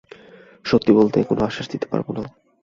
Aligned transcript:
সত্যি 0.65 0.91
বলতে, 0.93 1.17
কোনো 1.23 1.41
আশ্বাস 1.45 1.67
দিতে 1.69 1.85
পারবো 1.87 2.11
না। 2.13 2.23